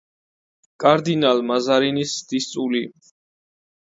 [0.83, 2.81] კარდინალ მაზარინის დისწული.